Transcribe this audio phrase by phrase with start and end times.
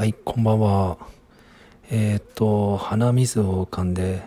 [0.00, 0.96] はい、こんばんは。
[1.90, 4.22] えっ、と、鼻水を噛んで、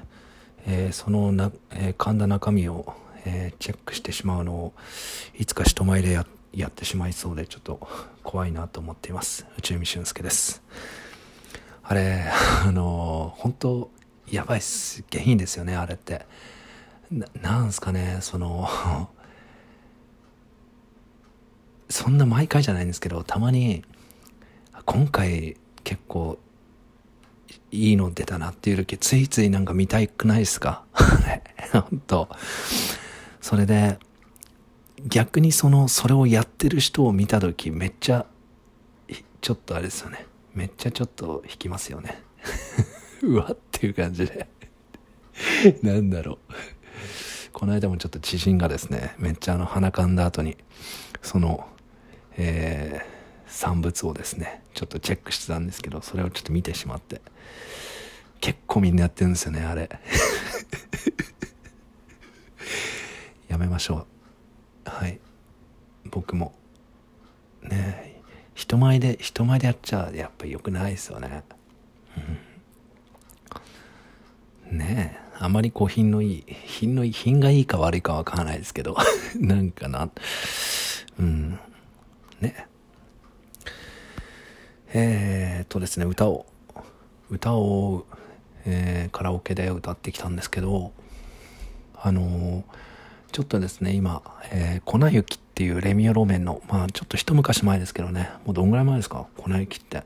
[0.68, 2.94] えーそのな、えー噛んだ中身を、
[3.26, 4.74] えーチェックしてしまうのを、
[5.36, 7.88] いつか人前でややってしまいそうで、ちょっと
[8.22, 9.48] 怖いなと思っています。
[9.58, 10.62] 内海俊介です。
[11.82, 12.24] あれ、
[12.68, 13.90] あの、本当
[14.30, 15.04] やばいっす。
[15.10, 16.28] 下品ですよね、あれって。
[17.10, 18.70] ななんすかね、その、
[21.90, 23.84] そんな毎回じゃないんですけど、たまに、
[24.86, 26.38] 今回結構
[27.72, 30.84] いいの出たなっていう時ついついなんか見たくないですか？
[31.74, 32.30] 本当
[33.42, 33.98] それで
[35.06, 38.26] 逆にそのそれをやってる人を見た時めっちゃ
[39.42, 40.26] ちょっとあれですよね。
[40.54, 42.22] めっちゃちょっと引きますよね。
[43.24, 44.48] うわっていう感じで。
[45.84, 46.54] なんだろう。
[47.52, 50.58] この間もちょっと知人がですねめっちゃあの鼻かんだ後に
[51.22, 51.68] その
[52.38, 53.13] えー
[53.54, 57.22] 産物をですねちょっとチェックしてたんですけどそれをちょっと見てしまって
[58.42, 59.90] 結構みんなやってるんですよねあれ。
[63.48, 64.06] やめましょ
[64.86, 64.90] う。
[64.90, 65.22] はい。
[66.12, 66.54] 僕も。
[67.62, 68.22] ね。
[68.54, 71.44] 人前で人前でやっちゃやっぱ良くないですよね。
[74.72, 74.78] うん。
[74.78, 75.16] ね。
[75.18, 78.98] えあまりこう品のいい品のいい品がいいか悪いかわからないですけど。
[79.40, 80.10] なんかな。
[81.18, 81.58] うん。
[82.42, 82.68] ね。
[84.94, 86.46] えー、っとですね歌を
[87.30, 88.06] 歌を、
[88.66, 90.92] えーカラオケで歌ってきたんですけど
[91.96, 92.64] あのー
[93.32, 99.26] ちょっとですね今、えー粉雪っていうレミオロメンのまあちょっと一昔前ですけどねもうどんぐらい前ですか？
[99.38, 100.04] 粉雪って。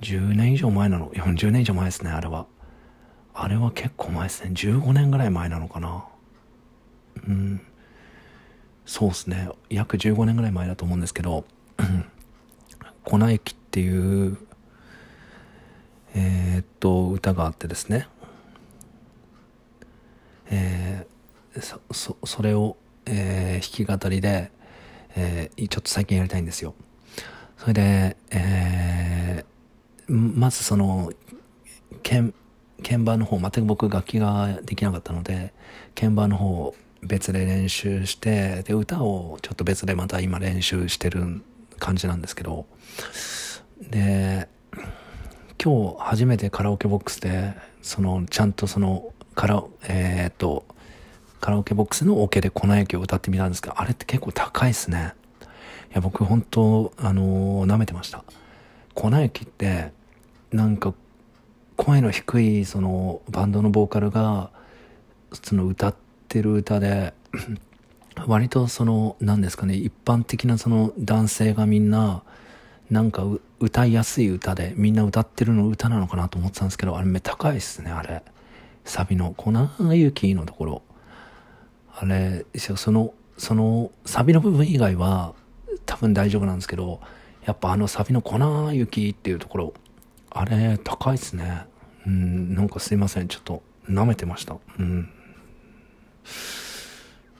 [0.00, 2.46] 10年以上前なの？40年以上前ですねあれは。
[3.32, 4.50] あれは結構前ですね。
[4.54, 6.04] 15年ぐらい前なのかな？
[7.26, 7.60] うん。
[8.84, 9.48] そうですね。
[9.70, 11.44] 約15年ぐらい前だと思うんですけど
[13.04, 14.38] 粉雪ってていう
[16.14, 18.06] えーっと歌があってですね。
[20.46, 22.76] えーそそそれを、
[23.06, 24.52] えー弾き語りで、
[25.16, 26.74] えーちょっと最近やりたいんですよ。
[27.58, 31.10] それで、えーまずその
[32.04, 32.32] 鍵
[32.84, 35.52] 鍵盤の方全く僕楽器ができなかったので
[35.96, 41.42] 鍵盤の方を別で練習してで歌をちょっと別でまた今練習してる
[41.80, 42.66] 感じなんですけど
[43.80, 44.48] で
[45.62, 50.64] 今日初めてカラオケボックスでそのちゃんとそのカラえーっと
[51.40, 55.14] カラオケボックスのオケで粉雪を歌ってみたんですけどあれって結構高いですね。
[55.90, 58.24] いや僕本当あのー舐めてました。
[58.94, 59.92] 粉雪って
[60.52, 60.94] なんか
[61.76, 64.50] 声の低いそのバンドのボーカルが
[65.42, 65.94] その歌っ
[66.28, 67.12] てる歌で
[68.26, 72.22] 割とその何ですかね一般的なその男性がみんな
[72.90, 73.24] なんか
[73.60, 78.22] 歌いやすい歌でみんな歌ってるの歌なのかなと思ってたんですけどあれめ高いですねあれ。
[78.84, 79.52] サビの「粉
[79.94, 80.82] 雪」のところ。
[81.96, 85.34] あれそのそのサビの部分以外は
[85.86, 87.00] 多分大丈夫なんですけど
[87.44, 88.38] やっぱあのサビの「粉
[88.72, 89.74] 雪」っていうところ
[90.30, 91.66] あれ高いですね。
[92.06, 94.56] うんなんかすいませんちょっと舐めてました。
[94.78, 95.08] うん。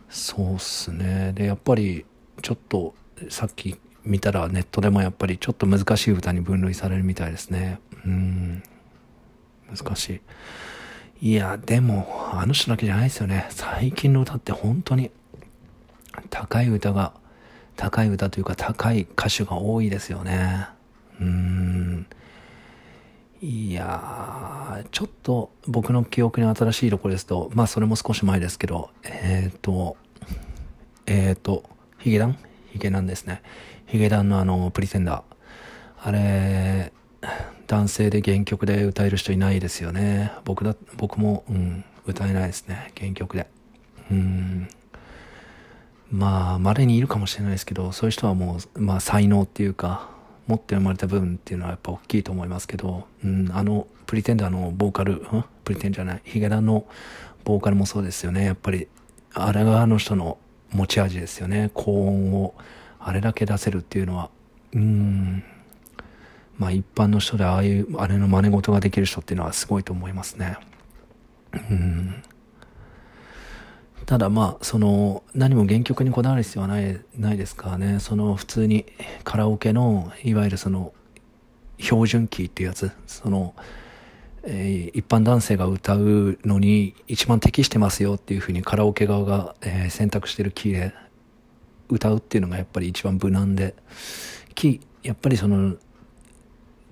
[0.08, 1.32] そうっすね。
[1.34, 2.06] でやっぱり
[2.40, 2.94] ちょっと
[3.28, 7.80] さっき見たらネットでもやっぱりちょっと難しい歌に分類されるみたいですね。
[8.04, 8.62] うん。
[9.74, 10.20] 難し
[11.20, 11.30] い。
[11.30, 13.46] いやでもあの人だけじゃないですよね。
[13.50, 15.10] 最近の歌って本当に
[16.30, 17.14] 高い歌が
[17.76, 20.66] 高い歌というか高い歌手が多いですよね。
[21.20, 22.06] うん。
[23.40, 29.98] いやーちょっと僕の記憶に新しいところですとまあそれも少し前ですけどえっ、ー、と
[31.06, 31.64] えっ、ー、と
[31.98, 32.38] ヒゲダン？
[32.74, 33.40] ヒゲダンですね。
[33.86, 36.08] ヒゲダンのあのプリテンダー。
[36.08, 36.92] あれ
[37.68, 40.32] 男性で原曲で歌える人いないですよね。
[40.44, 42.92] 僕だ僕も、うん、歌えないですね。
[42.98, 43.46] 原曲で。
[44.10, 44.68] うん。
[46.10, 50.10] まあ稀にいるかもしれないですけどそういう人はもう、まあ、才能っていうか
[50.48, 56.86] 持って生まれた部分っていうのはやっぱ大きいと思いますけど、うん、あのプリテンダーのボーカル、んプリテンじゃないヒゲダンの
[57.44, 58.44] ボーカルもそうですよね。
[58.44, 58.88] やっぱり
[59.32, 60.38] あれがあの人の
[60.72, 61.70] 持ち味ですよね。
[61.74, 62.54] 高音を
[62.98, 64.30] あれだけ出せるっていうのは。
[64.72, 65.44] うん。
[66.58, 70.56] まあ一般の人でああいうあれの真似事ができる人っていうのはすごいと思いますね。
[71.52, 72.22] うん。
[74.06, 78.00] ただまあその何も原曲にこだわる必要はないないですからね。
[78.00, 78.86] その普通に
[79.24, 80.92] カラオケのいわゆるその
[81.78, 82.90] 標準キーっていうやつ。
[83.06, 83.54] その、
[84.46, 90.94] えー一般男性が歌うのに一番適してますよっていうふうにカラオケ側が、えー選択してるキーで
[91.88, 93.74] 歌うっていうのがやっぱり一番無難で
[94.54, 95.76] キーやっぱりその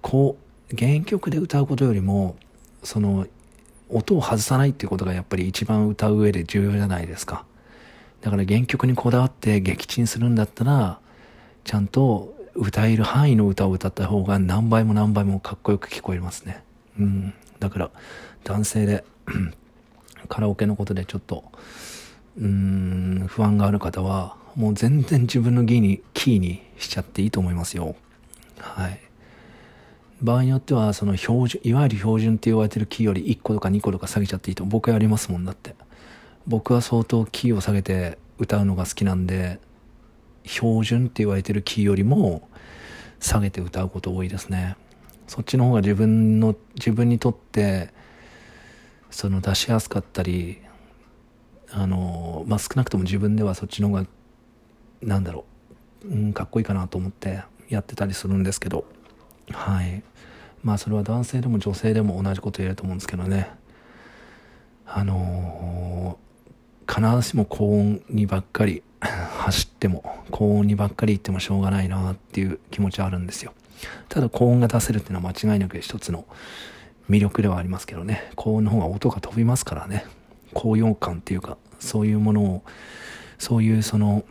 [0.00, 0.42] こう
[0.76, 2.36] 原曲で歌うことよりも、
[2.82, 3.26] その、
[3.88, 7.44] 音を外さないっていうことがやっぱり一番歌う上で重要じゃないですか。
[8.22, 10.98] だから原曲にこだわって撃沈するんだったら、
[11.64, 16.64] ちゃんと歌える範囲の歌を歌った方が何倍も何倍もかっこよく聞こえますね。
[16.98, 17.34] うん。
[17.62, 17.90] だから、
[18.42, 19.04] 男性で
[20.28, 21.44] カラオケのことでちょっと、
[22.36, 27.94] うーん、不安がある方は、もう全然自分のキーに、キーにしちゃっていいと思いますよ。
[28.58, 29.00] はい。
[30.20, 34.64] 場合によっては、その標準、いわゆる標準って言われてるキーより1個とか2個とか下げちゃっていいと。
[34.64, 35.76] 僕はやりますもんだって。
[36.48, 39.60] 僕は相当キーを下げて歌うのが好きなんで、
[40.44, 42.48] 標準って言われてるキーよりも
[43.20, 44.76] 下げて歌うこと多いですね。
[45.32, 47.88] そっちの方が自分の、自分にとって、
[49.10, 50.60] その出しやすかったり、
[51.70, 54.06] あの、まあ、少なくとも自分ではそっちの方が、
[55.00, 55.46] なんだろ
[56.04, 58.84] う、うん、かっこいいかなと思ってやってたりするんですけど、
[59.50, 60.02] はい。
[60.62, 63.48] まあそれは男性でも女性でも同じこと言えると思うんですけどね。
[64.84, 66.18] あの、
[66.86, 73.54] 必ずしも高音にばっかり 走っても、高音にばっかり行ってもしょうがないなっていう気持ちはあるんですよ。
[74.08, 76.26] ただ高音が出せるっていうのは間違いなく一つの
[77.10, 78.30] 魅力ではありますけどね。
[78.36, 80.04] 高音の方が音が飛びますからね。
[80.54, 82.62] 高揚感っていうか、そういうものを、
[83.38, 84.24] そういうその、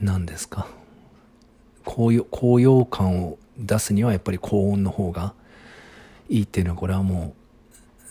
[0.00, 0.66] 何ですか。
[1.84, 5.34] 高揚、高揚感を出すにはやっぱり高音の方が
[6.28, 7.34] いいっていうのはこれはも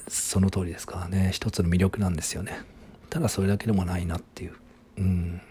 [0.08, 1.32] うその通りですからね。
[1.34, 2.62] 一つの魅力なんですよね。
[3.10, 4.54] ただそれだけでもないなっていう。
[4.98, 5.42] うん。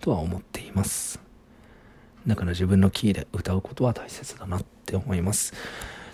[0.00, 1.25] とは思っています。
[2.26, 5.54] だから自分のキーで歌うことは大切だなって思います。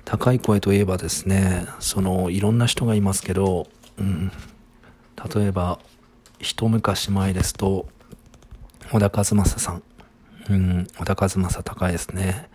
[0.05, 3.67] 高い声といえばですね、その、いろんな人がいますけど、
[3.99, 4.33] うん。
[5.35, 5.79] 例えば、
[6.39, 7.87] 一昔前ですと、
[8.91, 9.83] 小田和正さん。
[10.51, 12.49] うん、小田和正高いですね。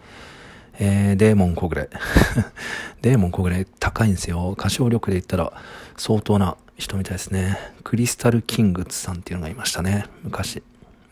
[0.80, 1.90] えー、デーモン小暮。
[3.02, 4.52] デーモン小暮高いんですよ。
[4.58, 5.54] 歌唱力で言ったら
[5.96, 7.58] 相当な人みたいですね。
[7.84, 10.06] クリスタルキングツさんっていうのがいましたね。
[10.24, 10.62] 昔。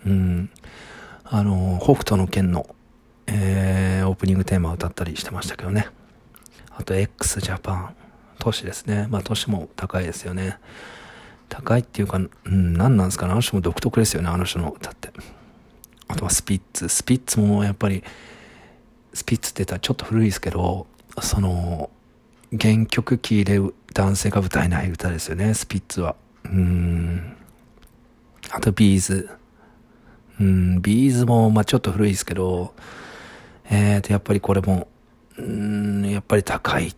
[0.05, 0.49] うん。
[1.27, 2.75] あの、北斗の剣の、
[3.27, 5.87] えー、オープニングテーマを歌ったりしてましたけどね。
[6.69, 7.95] あと、x ジャパン。
[8.37, 9.07] 都市ですね。
[9.09, 10.59] まあ、都市も高いですよね。
[11.49, 13.31] 高いっていうか、うん、何なんですかね。
[13.31, 14.29] あの人も独特ですよね。
[14.29, 15.11] あの人の歌って。
[16.07, 16.87] あとはスピッツ。
[16.89, 18.03] スピッツもやっぱり、
[19.13, 20.85] スピッツって言ったらちょっと古いですけど、
[21.21, 21.89] その、
[22.51, 23.59] 原曲キーで
[23.93, 26.15] 男性が歌えない歌ですよね、スピッツは。
[26.43, 27.35] うん。
[28.51, 29.29] あと B'z。
[30.39, 32.73] うん、 B'zも、まあちょっと古いですけど、
[33.69, 34.87] えーと、やっぱりこれも、
[35.37, 36.95] うん、やっぱり高い、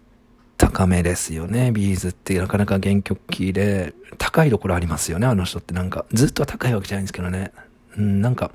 [0.58, 6.06] 高めですよね、 B'zってなかなか原曲キーで、高いところありますよね、あの人ってなんか。
[6.12, 7.52] ずっと高いわけじゃないんですけどね。
[7.98, 8.52] うん、なんか、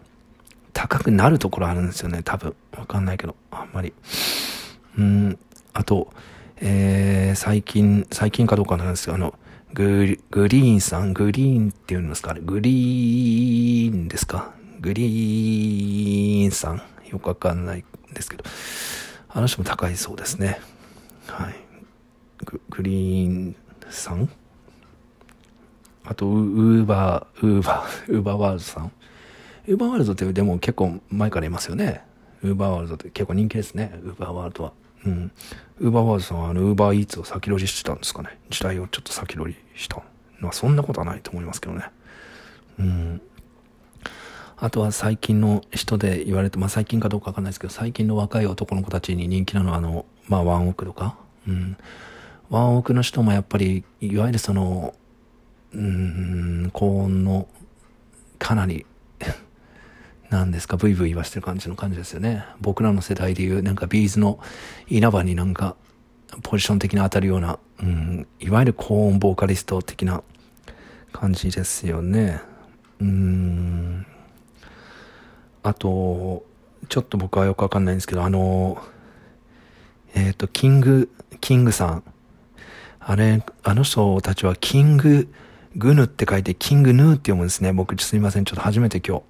[0.73, 2.55] 高くなるところあるんですよね、多分。
[2.77, 3.93] わかんないけど、あんまり。
[4.99, 5.39] うん、
[5.73, 6.13] あと、
[6.61, 9.35] えー、最近、最近かどうかなんですけど、あの、
[9.75, 14.53] ググリーンさん、グリーンっていうんですかね、グリーンですか
[14.83, 16.83] グリーンさん。
[17.09, 18.45] よくわかんないんですけど、
[19.29, 20.59] あの人も高いそうですね。
[21.27, 21.55] はい。
[22.45, 23.57] ググリーン
[23.91, 24.29] さん？
[26.05, 28.93] あと、ウーバー、ウーバー、ウーバーワールドさん。
[29.69, 32.03] ウーバーワールドってでも結構前からいますよね。
[32.43, 33.93] ウーバーワールドって結構人気ですね。
[34.03, 34.73] ウーバーワールドは。
[35.07, 35.31] うん。
[35.79, 38.39] ウーバーワールドさんはあの、ウーバーイーツを先取りしてたんですかね。
[38.51, 40.03] 時代をちょっと先取りした。
[40.41, 41.85] まあそんなことはないと思いますけどね。
[42.81, 43.23] うん。
[44.63, 51.17] あとは最近の人で言われて、まあ最近かどうかわかんないですけど、最近の若い男の子たちに人気なのはあの、まあワンオクとか。
[51.49, 51.77] うん。
[52.49, 54.95] ワンオクの人もやっぱり、いわゆるその、
[55.75, 57.49] うん、高音の
[58.39, 58.87] かなり
[60.31, 62.45] なんですか、ブイブイ言わしてる感じの感じですよね。
[62.61, 64.39] 僕らの世代でいう、なんか B'zの
[64.87, 65.75] 稲葉になんか、
[66.45, 70.23] ポジション的に当たるような、うん、いわゆる高音ボーカリスト的な
[71.11, 72.41] 感じですよね。
[73.01, 74.07] うん。
[75.63, 76.45] あと、
[76.89, 78.83] ちょっと僕はよくわかんないんですけど、あの、
[80.15, 82.03] えっ、ー、と、キング、キングさん。
[83.01, 85.29] あれ、あの人たちはキング、
[85.77, 87.73] グヌって書いてキングヌーって読むんですね。
[87.73, 88.45] 僕すいません。
[88.45, 89.23] ちょっと初めて今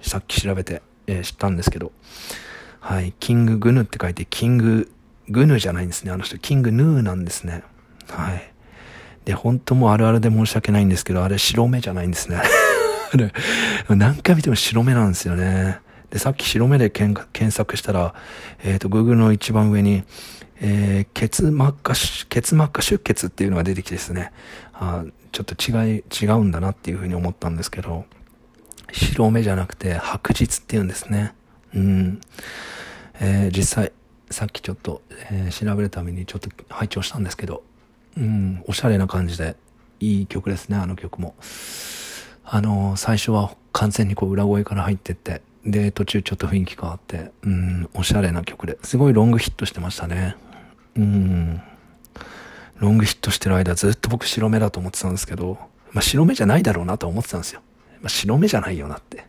[0.00, 1.92] 日 さっき調べて、えー、知ったんですけど、
[2.80, 4.90] はい、キンググヌって書いて、キング
[5.28, 6.12] グヌじゃないんですね。
[6.12, 7.64] あの人、キングヌーなんですね。
[8.08, 8.52] はい。
[9.24, 12.40] で、本当もあるあるで申し訳ないんですけど、あれ白目じゃないんですね。
[13.88, 15.80] 何回見ても白目なんですよね。
[16.10, 18.14] で、さっき白目で検索したら、
[18.62, 20.04] えっ、ー、と、Google の一番上に、
[20.60, 24.32] えー、血膜下、血膜下出血っていうのが出てきてですね、
[24.72, 28.06] あちょっと違い、違うんだなっていうふうに思ったんですけど、
[28.92, 31.34] 白目じゃなくて白日って言うんですね。
[31.74, 32.20] うん。
[33.20, 33.92] えー、実際、
[34.30, 37.62] さっきちょっと、えー、調べるためにちょっと拝聴したんですけど、
[38.16, 39.56] うん、おしゃれな感じで、
[40.00, 41.34] いい曲ですね、あの曲も。
[42.48, 50.36] あの、最初は完全にこう裏声から入ってって、で、途中ちょっと雰囲気変わって、うん、おしゃれな曲で、すごいロングヒットしてましたね。
[50.96, 51.60] うん、
[52.78, 55.58] ロングヒットしてる間ずっと僕白目だと思ってたんですけど、
[55.90, 57.62] まあ白目じゃないだろうなと思ってたんですよ。
[58.00, 59.26] まあ白目じゃないよなって。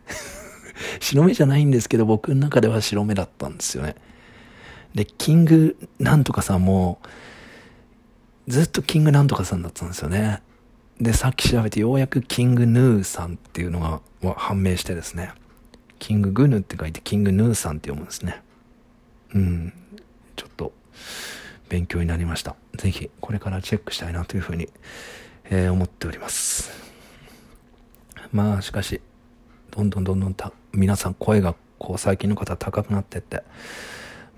[1.00, 3.96] 白目じゃないんですけど、僕の中では白目だったんですよね。
[4.94, 7.00] で、キングなんとかさんも、
[8.46, 10.40] ずっとキングなんとかさんだったんですよね。
[11.00, 14.00] で、さっき調べてようやくキングヌーさんっていうのが
[14.34, 15.32] 判明してですね。
[15.98, 18.42] キンググヌって書いてキングヌーさんって読むんですね。
[19.34, 19.72] うん。
[20.36, 20.72] ちょっと
[21.68, 22.56] 勉強になりました。
[22.76, 24.68] ぜひこれからチェックしたいなというふうに、
[25.44, 26.70] えー、思っております。
[28.32, 29.00] まあしかし、
[29.70, 33.42] どんどんどんどんた皆さん声がこう最近の方高くなってって、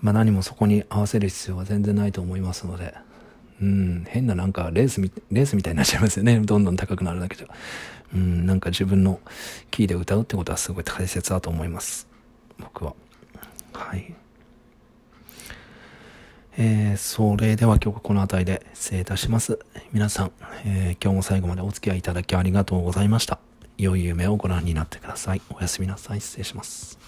[0.00, 2.94] まあ何もそこに合わせる必要は全然ないと思いますので、
[3.60, 6.40] うん、変ななんかレースみ、レースみたいになっちゃいますよね。
[6.44, 7.46] どんどん高くなるだけじゃ。
[8.14, 9.20] うん、なんか自分の
[9.70, 12.08] キーで歌うってことはすごい大切だと思います。
[12.58, 12.94] 僕は。
[13.72, 14.14] はい。
[16.56, 19.58] えー、それでは今日はこの辺りで失礼いたします。
[19.92, 20.32] 皆さん、
[20.64, 23.38] えー、今日も最後までお付き合いいただきありがとうございました。
[23.78, 25.42] 良い夢をご覧になってください。
[25.50, 26.20] おやすみなさい。
[26.20, 26.99] 失礼します。